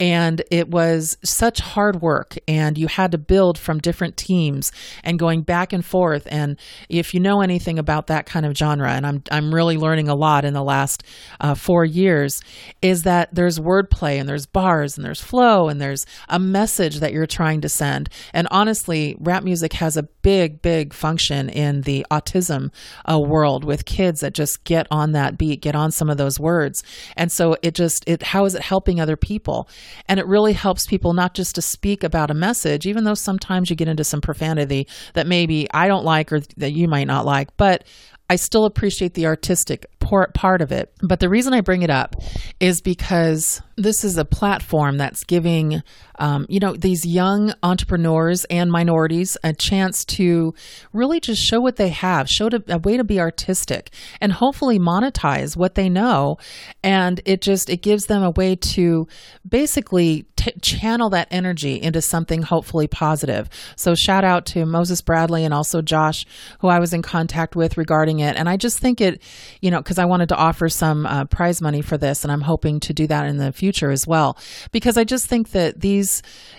and 0.00 0.42
it 0.50 0.68
was 0.70 1.18
such 1.22 1.60
hard 1.60 2.00
work 2.00 2.36
and 2.48 2.78
you 2.78 2.88
had 2.88 3.12
to 3.12 3.18
build 3.18 3.58
from 3.58 3.78
different 3.78 4.16
teams 4.16 4.72
and 5.04 5.18
going 5.18 5.42
back 5.42 5.72
and 5.72 5.84
forth 5.84 6.26
and 6.30 6.58
if 6.88 7.12
you 7.12 7.20
know 7.20 7.42
anything 7.42 7.78
about 7.78 8.06
that 8.06 8.24
kind 8.24 8.46
of 8.46 8.56
genre 8.56 8.90
and 8.90 9.06
i'm, 9.06 9.22
I'm 9.30 9.54
really 9.54 9.76
learning 9.76 10.08
a 10.08 10.14
lot 10.14 10.44
in 10.44 10.54
the 10.54 10.64
last 10.64 11.04
uh, 11.38 11.54
four 11.54 11.84
years 11.84 12.40
is 12.80 13.02
that 13.02 13.32
there's 13.34 13.60
wordplay 13.90 14.18
and 14.18 14.28
there's 14.28 14.46
bars 14.46 14.96
and 14.96 15.04
there's 15.04 15.20
flow 15.20 15.68
and 15.68 15.80
there's 15.80 16.06
a 16.28 16.38
message 16.38 17.00
that 17.00 17.12
you're 17.12 17.26
trying 17.26 17.60
to 17.60 17.68
send. 17.68 18.08
And 18.32 18.48
honestly 18.50 19.16
rap 19.18 19.42
music 19.42 19.74
has 19.74 19.96
a 19.96 20.02
big 20.02 20.62
big 20.62 20.92
function 20.92 21.48
in 21.48 21.82
the 21.82 22.06
autism 22.10 22.70
uh, 23.10 23.18
world 23.18 23.64
with 23.64 23.84
kids 23.84 24.20
that 24.20 24.34
just 24.34 24.64
get 24.64 24.86
on 24.90 25.12
that 25.12 25.38
beat 25.38 25.62
get 25.62 25.74
on 25.74 25.90
some 25.90 26.10
of 26.10 26.16
those 26.16 26.38
words. 26.38 26.82
And 27.16 27.30
so 27.30 27.56
it 27.62 27.74
just 27.74 28.04
it 28.06 28.22
how 28.22 28.44
is 28.44 28.54
it 28.54 28.62
helping 28.62 29.00
other 29.00 29.16
people? 29.16 29.68
And 30.08 30.18
it 30.20 30.26
really 30.26 30.52
helps 30.52 30.86
people 30.86 31.12
not 31.12 31.34
just 31.34 31.54
to 31.56 31.62
speak 31.62 32.04
about 32.04 32.30
a 32.30 32.34
message, 32.34 32.86
even 32.86 33.04
though 33.04 33.14
sometimes 33.14 33.70
you 33.70 33.76
get 33.76 33.88
into 33.88 34.04
some 34.04 34.20
profanity 34.20 34.86
that 35.14 35.26
maybe 35.26 35.68
I 35.72 35.88
don't 35.88 36.04
like 36.04 36.32
or 36.32 36.40
that 36.56 36.72
you 36.72 36.88
might 36.88 37.06
not 37.06 37.24
like, 37.24 37.56
but 37.56 37.84
I 38.30 38.36
still 38.36 38.64
appreciate 38.64 39.14
the 39.14 39.26
artistic 39.26 39.90
part 39.98 40.62
of 40.62 40.70
it. 40.70 40.92
But 41.02 41.18
the 41.18 41.28
reason 41.28 41.52
I 41.52 41.62
bring 41.62 41.82
it 41.82 41.90
up 41.90 42.14
is 42.60 42.80
because 42.80 43.60
this 43.76 44.04
is 44.04 44.16
a 44.16 44.24
platform 44.24 44.98
that's 44.98 45.24
giving, 45.24 45.82
um, 46.20 46.46
you 46.48 46.60
know, 46.60 46.74
these 46.76 47.04
young 47.04 47.52
entrepreneurs 47.62 48.44
and 48.46 48.70
minorities 48.70 49.36
a 49.42 49.52
chance 49.52 50.04
to 50.04 50.54
really 50.92 51.18
just 51.18 51.42
show 51.42 51.60
what 51.60 51.76
they 51.76 51.88
have, 51.88 52.28
show 52.28 52.48
to, 52.48 52.62
a 52.68 52.78
way 52.78 52.96
to 52.96 53.04
be 53.04 53.18
artistic, 53.18 53.90
and 54.20 54.32
hopefully 54.32 54.78
monetize 54.78 55.56
what 55.56 55.74
they 55.74 55.88
know. 55.88 56.38
And 56.82 57.20
it 57.24 57.40
just 57.40 57.68
it 57.70 57.82
gives 57.82 58.06
them 58.06 58.22
a 58.22 58.30
way 58.30 58.56
to 58.56 59.08
basically 59.48 60.26
t- 60.36 60.52
channel 60.60 61.10
that 61.10 61.28
energy 61.30 61.80
into 61.80 62.00
something 62.02 62.42
hopefully 62.42 62.86
positive. 62.86 63.48
So 63.76 63.94
shout 63.94 64.24
out 64.24 64.46
to 64.46 64.66
Moses 64.66 65.00
Bradley 65.00 65.44
and 65.44 65.54
also 65.54 65.82
Josh, 65.82 66.26
who 66.60 66.68
I 66.68 66.78
was 66.78 66.92
in 66.92 67.02
contact 67.02 67.56
with 67.56 67.76
regarding 67.76 68.20
it. 68.20 68.36
And 68.36 68.48
I 68.48 68.56
just 68.56 68.78
think 68.78 69.00
it, 69.00 69.22
you 69.60 69.70
know, 69.70 69.78
because 69.78 69.98
I 69.98 70.04
wanted 70.04 70.28
to 70.30 70.36
offer 70.36 70.68
some 70.68 71.06
uh, 71.06 71.24
prize 71.26 71.60
money 71.62 71.82
for 71.82 71.98
this, 71.98 72.24
and 72.24 72.32
I'm 72.32 72.40
hoping 72.42 72.80
to 72.80 72.92
do 72.92 73.06
that 73.06 73.26
in 73.26 73.38
the 73.38 73.52
future 73.52 73.90
as 73.90 74.06
well. 74.06 74.38
Because 74.72 74.96
I 74.96 75.04
just 75.04 75.26
think 75.26 75.50
that 75.50 75.80
these, 75.80 76.09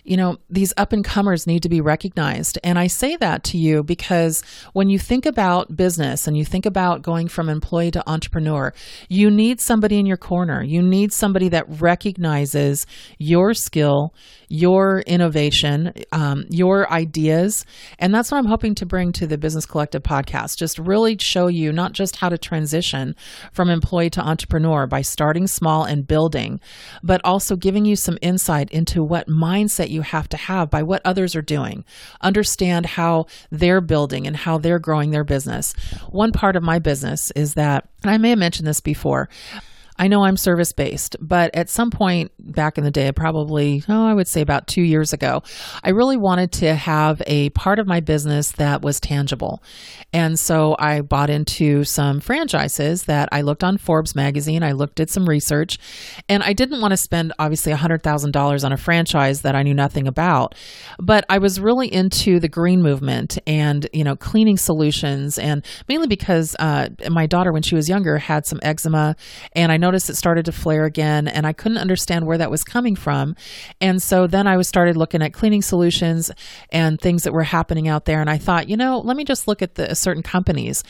you 0.04 0.18
know, 0.18 0.38
these 0.50 0.74
up 0.78 0.94
and 0.94 1.04
comers 1.04 1.46
need 1.46 1.64
to 1.64 1.70
be 1.70 1.82
recognized. 1.82 2.58
And 2.64 2.80
I 2.80 2.88
say 2.88 3.16
that 3.18 3.44
to 3.46 3.58
you 3.58 3.84
because 3.84 4.44
when 4.74 4.90
you 4.90 4.98
think 4.98 5.26
about 5.26 5.76
business 5.76 6.28
and 6.28 6.38
you 6.38 6.46
think 6.46 6.66
about 6.66 7.02
going 7.02 7.28
from 7.28 7.50
employee 7.50 7.92
to 7.92 8.10
entrepreneur, 8.10 8.74
you 9.10 9.30
need 9.30 9.62
somebody 9.62 10.00
in 10.00 10.06
your 10.06 10.18
corner. 10.18 10.64
You 10.64 10.82
need 10.82 11.14
somebody 11.14 11.50
that 11.50 11.66
recognizes 11.82 12.86
your 13.18 13.54
skill, 13.54 14.14
your 14.50 15.00
innovation, 15.02 15.94
um, 16.12 16.46
your 16.50 16.92
ideas. 16.92 17.66
And 18.00 18.14
that's 18.14 18.32
what 18.32 18.38
I'm 18.38 18.46
hoping 18.46 18.76
to 18.76 18.86
bring 18.86 19.12
to 19.14 19.28
the 19.28 19.38
Business 19.38 19.66
Collective 19.66 20.04
podcast. 20.04 20.58
Just 20.58 20.78
really 20.80 21.18
show 21.20 21.48
you 21.48 21.72
not 21.72 21.94
just 21.94 22.18
how 22.18 22.30
to 22.30 22.38
transition 22.38 23.16
from 23.54 23.70
employee 23.70 24.10
to 24.12 24.22
entrepreneur 24.22 24.88
by 24.88 25.02
starting 25.02 25.48
small 25.48 25.84
and 25.84 26.08
building, 26.08 26.60
but 27.04 27.22
also 27.24 27.56
giving 27.56 27.86
you 27.86 27.96
some 27.96 28.18
insight 28.22 28.70
into 28.72 29.04
what 29.04 29.28
mindset 29.42 29.90
you 29.90 30.02
have 30.02 30.30
to 30.30 30.38
have 30.38 30.70
by 30.70 30.84
what 30.84 31.02
others 31.04 31.36
are 31.36 31.42
doing. 31.42 31.84
Understand 32.22 32.86
how 32.86 33.26
they're 33.50 33.82
building 33.82 34.28
and 34.28 34.36
how 34.36 34.58
they're 34.58 34.80
growing 34.80 35.12
their 35.12 35.24
business. 35.24 35.74
One 36.10 36.32
part 36.32 36.56
of 36.56 36.64
my 36.64 36.80
business 36.80 37.32
is 37.32 37.56
that, 37.56 37.88
and 38.04 38.12
I 38.12 38.18
may 38.18 38.30
have 38.32 38.40
mentioned 38.40 38.68
this 38.68 38.82
before, 38.82 39.30
I 39.98 40.08
know 40.08 40.24
I'm 40.24 40.38
service 40.38 40.74
based, 40.74 41.16
but 41.20 41.54
at 41.54 41.70
some 41.70 41.92
point 41.92 42.32
back 42.40 42.78
in 42.78 42.84
the 42.84 42.92
day, 42.92 43.12
probably, 43.12 43.84
oh, 43.88 44.06
I 44.06 44.14
would 44.14 44.28
say 44.28 44.42
about 44.42 44.68
two 44.68 44.82
years 44.82 45.14
ago, 45.14 45.44
I 45.84 45.90
really 45.90 46.18
wanted 46.18 46.52
to 46.54 46.76
have 46.76 47.22
a 47.28 47.50
part 47.52 47.80
of 47.80 47.88
my 47.88 48.00
business 48.00 48.52
that 48.54 48.82
was 48.82 49.00
tangible. 49.00 49.62
And 50.14 50.40
so 50.40 50.76
I 50.80 51.02
bought 51.02 51.30
into 51.30 51.84
some 51.84 52.20
franchises 52.20 53.04
that 53.06 53.30
I 53.32 53.42
looked 53.42 53.64
on 53.64 53.78
Forbes 53.78 54.16
magazine, 54.16 54.64
I 54.64 54.72
looked 54.72 55.00
at 55.00 55.10
some 55.10 55.28
research, 55.28 55.78
and 56.28 56.44
I 56.44 56.54
didn't 56.54 56.82
want 56.82 56.92
to 56.92 56.98
spend 56.98 57.34
obviously 57.40 57.74
$100,000 57.74 58.66
on 58.66 58.74
a 58.74 58.78
franchise 58.78 59.42
that 59.42 59.56
I 59.56 59.64
knew 59.64 59.74
nothing 59.74 60.08
about. 60.08 60.56
But 61.00 61.26
I 61.30 61.38
was 61.38 61.60
really 61.60 61.92
into 61.94 62.40
the 62.40 62.50
green 62.50 62.82
movement 62.82 63.38
and, 63.46 63.88
you 63.94 64.04
know, 64.04 64.16
cleaning 64.16 64.58
solutions, 64.58 65.38
and 65.38 65.66
mainly 65.88 66.08
because 66.08 66.56
uh, 66.60 66.90
my 67.10 67.28
daughter, 67.28 67.52
when 67.52 67.62
she 67.62 67.76
was 67.76 67.88
younger, 67.90 68.18
had 68.18 68.46
some 68.46 68.60
eczema, 68.64 69.16
and 69.54 69.72
I 69.72 69.78
noticed 69.82 70.10
it 70.10 70.16
started 70.16 70.46
to 70.46 70.54
flare 70.54 70.86
again, 70.86 71.28
and 71.28 71.46
I 71.46 71.52
couldn't 71.52 71.80
understand 71.80 72.26
where 72.26 72.38
that 72.38 72.50
was 72.50 72.64
coming 72.64 72.96
from. 72.96 73.36
And 73.82 74.02
so 74.02 74.28
then 74.28 74.48
I 74.48 74.56
was 74.56 74.70
started 74.70 74.96
looking 74.96 75.22
at 75.22 75.34
cleaning 75.34 75.62
solutions 75.62 76.32
and 76.72 77.02
things 77.02 77.24
that 77.24 77.34
were 77.34 77.44
happening 77.44 77.90
out 77.90 78.06
there. 78.06 78.22
And 78.22 78.30
I 78.30 78.38
thought, 78.38 78.70
you 78.70 78.78
know, 78.78 79.00
let 79.00 79.18
me 79.18 79.26
just 79.26 79.48
look 79.48 79.62
at 79.62 79.76
the 79.76 79.94
certain 79.96 80.24
companies. 80.24 80.84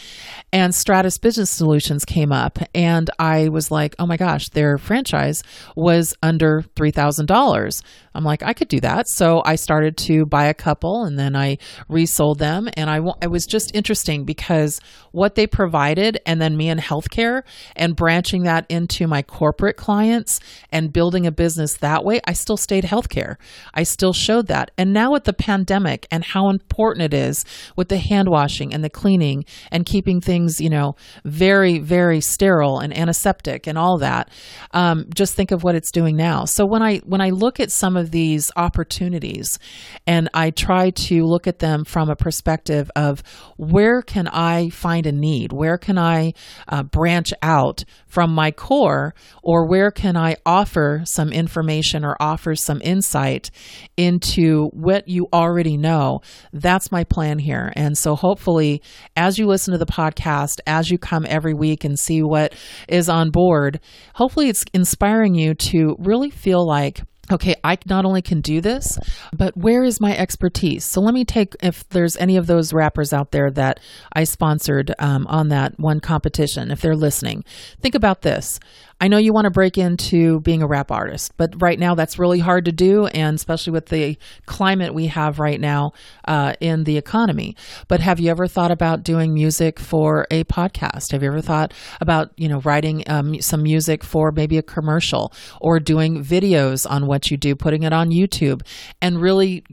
And 0.54 0.76
Stratus 0.76 1.18
Business 1.18 1.50
Solutions 1.50 2.06
came 2.06 2.32
up, 2.32 2.60
and 2.76 3.10
I 3.18 3.50
was 3.50 3.72
like, 3.72 3.96
oh 3.98 4.06
my 4.06 4.18
gosh, 4.18 4.50
their 4.50 4.78
franchise 4.78 5.42
was 5.76 6.14
under 6.22 6.64
three 6.76 6.92
thousand 6.92 7.26
dollars. 7.26 7.82
I'm 8.13 8.24
like, 8.24 8.44
I 8.44 8.53
could 8.53 8.68
do 8.68 8.80
that. 8.82 9.08
So 9.08 9.41
I 9.46 9.56
started 9.56 9.98
to 9.98 10.25
buy 10.25 10.46
a 10.46 10.53
couple, 10.53 11.03
and 11.03 11.18
then 11.18 11.36
I 11.36 11.58
resold 11.88 12.39
them. 12.39 12.70
And 12.75 12.89
I 12.89 13.00
it 13.22 13.32
was 13.32 13.46
just 13.46 13.75
interesting 13.75 14.25
because 14.25 14.80
what 15.12 15.36
they 15.36 15.48
provided, 15.48 16.20
and 16.25 16.41
then 16.41 16.58
me 16.58 16.70
in 16.70 16.77
healthcare, 16.77 17.44
and 17.75 17.96
branching 17.96 18.44
that 18.44 18.65
into 18.70 19.08
my 19.08 19.22
corporate 19.22 19.77
clients 19.77 20.39
and 20.72 20.91
building 20.94 21.25
a 21.25 21.32
business 21.32 21.77
that 21.77 22.03
way, 22.03 22.20
I 22.25 22.34
still 22.34 22.58
stayed 22.58 22.84
healthcare. 22.84 23.36
I 23.74 23.84
still 23.84 24.13
showed 24.13 24.48
that. 24.48 24.72
And 24.77 24.94
now 24.94 25.12
with 25.12 25.24
the 25.24 25.34
pandemic 25.34 26.08
and 26.12 26.24
how 26.24 26.50
important 26.50 27.06
it 27.06 27.13
is 27.13 27.46
with 27.75 27.89
the 27.89 27.98
hand 27.98 28.30
washing 28.30 28.74
and 28.74 28.84
the 28.84 28.89
cleaning 28.89 29.46
and 29.72 29.86
keeping 29.86 30.22
things, 30.22 30.60
you 30.60 30.70
know, 30.70 30.96
very, 31.24 31.80
very 31.80 32.22
sterile 32.22 32.80
and 32.80 32.96
antiseptic 32.96 33.68
and 33.68 33.77
all 33.77 33.98
that, 34.00 34.30
um, 34.72 35.06
just 35.13 35.36
think 35.36 35.51
of 35.51 35.63
what 35.63 35.75
it's 35.75 35.91
doing 35.91 36.15
now. 36.15 36.46
So 36.46 36.65
when 36.65 36.82
I 36.82 36.98
when 37.00 37.22
I 37.22 37.30
look 37.30 37.60
at 37.60 37.72
some 37.72 38.00
of 38.01 38.12
these 38.12 38.51
opportunities 38.58 39.58
and 40.05 40.29
I 40.34 40.50
try 40.50 40.89
to 40.89 41.24
look 41.24 41.48
at 41.48 41.60
them 41.60 41.86
from 41.86 42.10
a 42.10 42.15
perspective 42.15 42.91
of 42.96 43.24
where 43.58 44.01
can 44.01 44.27
I 44.27 44.70
find 44.70 45.05
a 45.05 45.12
need? 45.12 45.53
Where 45.53 45.77
can 45.77 45.98
I 45.98 46.34
uh, 46.67 46.84
branch 46.84 47.34
out 47.41 47.84
from 48.08 48.34
my 48.34 48.51
core 48.51 49.13
or 49.41 49.67
where 49.67 49.91
can 49.91 50.17
I 50.17 50.36
offer 50.46 51.03
some 51.05 51.31
information 51.31 52.03
or 52.03 52.17
offer 52.20 52.55
some 52.55 52.81
insight 52.84 53.51
into 53.96 54.67
what 54.74 55.08
you 55.08 55.27
already 55.31 55.77
know? 55.77 56.22
That's 56.51 56.91
my 56.91 57.03
plan 57.03 57.39
here. 57.39 57.72
And 57.75 57.98
so 57.98 58.15
hopefully, 58.15 58.81
as 59.15 59.38
you 59.38 59.46
listen 59.46 59.72
to 59.72 59.77
the 59.77 59.86
podcast, 59.86 60.60
as 60.65 60.89
you 60.89 60.98
come 60.98 61.25
every 61.27 61.53
week 61.53 61.84
and 61.84 61.98
see 61.98 62.22
what 62.24 62.53
is 62.88 63.08
on 63.08 63.29
board, 63.29 63.79
hopefully 64.15 64.50
it's 64.50 64.65
inspiring 64.74 65.36
you 65.36 65.53
to 65.53 65.96
really 66.00 66.31
feel 66.31 66.65
like 66.65 67.01
okay, 67.32 67.56
I 67.64 67.78
not 67.86 68.06
only 68.06 68.22
can 68.22 68.42
do 68.42 68.62
this, 68.62 69.00
but 69.34 69.56
where 69.56 69.84
is 69.84 70.00
my 70.00 70.16
expertise? 70.16 70.86
So 70.86 71.02
let 71.02 71.14
me 71.14 71.26
take, 71.26 71.56
if 71.62 71.88
there's 71.90 72.18
any 72.18 72.38
of 72.38 72.48
those 72.48 72.74
rappers 72.74 73.14
out 73.14 73.32
there 73.32 73.50
that 73.52 73.80
I 74.14 74.24
sponsored 74.24 74.94
um, 75.00 75.28
on 75.28 75.50
that 75.50 75.80
one 75.80 76.00
competition, 76.00 76.72
if 76.72 76.82
they're 76.82 76.96
listening, 76.96 77.44
think 77.82 77.96
about 77.96 78.22
this. 78.22 78.60
I 79.01 79.08
know 79.08 79.17
you 79.17 79.34
want 79.34 79.46
to 79.46 79.51
break 79.51 79.79
into 79.79 80.41
being 80.41 80.62
a 80.62 80.67
rap 80.67 80.91
artist, 80.91 81.36
but 81.36 81.60
right 81.60 81.79
now 81.79 81.96
that's 81.96 82.20
really 82.20 82.38
hard 82.38 82.65
to 82.65 82.72
do, 82.72 83.08
and 83.08 83.36
especially 83.36 83.74
with 83.74 83.88
the 83.88 84.15
climate 84.46 84.93
we 84.93 85.08
have 85.08 85.39
right 85.39 85.60
now 85.60 85.93
uh, 86.25 86.53
in 86.60 86.84
the 86.84 86.98
economy. 86.98 87.55
But 87.88 88.00
have 88.00 88.20
you 88.20 88.29
ever 88.29 88.46
thought 88.46 88.70
about 88.70 89.01
doing 89.01 89.34
music 89.34 89.79
for 89.79 90.27
a 90.29 90.43
podcast? 90.43 91.13
Have 91.13 91.24
you 91.24 91.29
ever 91.29 91.41
thought 91.41 91.74
about 92.00 92.31
you 92.38 92.48
know 92.48 92.60
writing 92.60 93.03
um, 93.08 93.41
some 93.41 93.63
music 93.63 94.03
for 94.03 94.31
maybe 94.31 94.60
a 94.60 94.63
commercial 94.63 95.34
or 95.60 95.79
doing 95.79 96.24
videos 96.24 96.89
on 96.89 97.08
what 97.08 97.31
you 97.31 97.38
do, 97.38 97.55
putting 97.55 97.81
it 97.81 97.93
on 97.93 98.12
YouTube, 98.12 98.62
and 99.01 99.20
really 99.20 99.63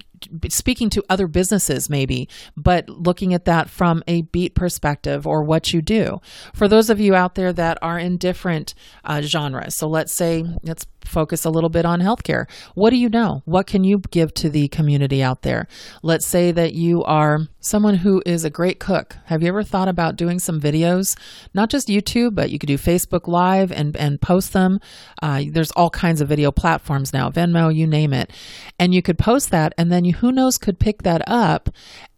speaking 0.49 0.91
to 0.91 1.05
other 1.09 1.27
businesses 1.27 1.91
maybe 1.91 2.29
but 2.57 2.89
looking 2.89 3.35
at 3.35 3.45
that 3.45 3.71
from 3.71 4.03
a 4.07 4.23
beat 4.23 4.55
perspective 4.55 5.27
or 5.27 5.43
what 5.43 5.73
you 5.73 5.83
do. 5.83 6.21
For 6.55 6.69
those 6.69 6.91
of 6.91 7.01
you 7.01 7.15
out 7.15 7.35
there 7.35 7.53
that 7.53 7.79
are 7.83 7.99
in 7.99 8.17
different 8.17 8.75
uh, 9.05 9.21
genres 9.21 9.77
so 9.77 9.89
let's 9.89 10.13
say 10.13 10.45
let's 10.63 10.87
focus 11.19 11.45
a 11.45 11.51
little 11.51 11.69
bit 11.69 11.85
on 11.85 11.99
healthcare. 12.01 12.49
What 12.77 12.91
do 12.91 12.97
you 12.97 13.09
know? 13.09 13.43
What 13.45 13.67
can 13.67 13.83
you 13.83 13.99
give 14.13 14.33
to 14.35 14.49
the 14.49 14.69
community 14.69 15.21
out 15.21 15.43
there? 15.43 15.67
Let's 16.01 16.25
say 16.25 16.53
that 16.53 16.75
you 16.75 17.03
are 17.03 17.41
someone 17.59 17.97
who 17.97 18.23
is 18.25 18.45
a 18.45 18.51
great 18.51 18.79
cook. 18.79 19.17
Have 19.25 19.43
you 19.43 19.49
ever 19.49 19.65
thought 19.65 19.89
about 19.89 20.15
doing 20.15 20.39
some 20.39 20.61
videos? 20.61 21.19
Not 21.55 21.71
just 21.71 21.89
youtube 21.89 22.37
but 22.37 22.51
you 22.51 22.59
could 22.61 22.69
do 22.69 22.79
facebook 22.79 23.27
live 23.27 23.73
and, 23.73 23.97
and 23.97 24.21
post 24.21 24.53
them. 24.53 24.79
Uh, 25.21 25.43
there's 25.51 25.73
all 25.73 25.91
kinds 25.91 26.21
of 26.21 26.29
video 26.29 26.53
platforms 26.53 27.13
now 27.13 27.31
Vimeo 27.31 27.75
you 27.75 27.89
name 27.89 28.13
it. 28.13 28.31
And 28.79 28.95
you 28.95 29.03
could 29.03 29.19
post 29.19 29.51
that 29.51 29.75
and 29.77 29.91
then 29.91 30.05
you, 30.05 30.13
who 30.13 30.31
knows 30.31 30.57
could 30.57 30.79
pick 30.79 31.03
that 31.03 31.23
up 31.27 31.69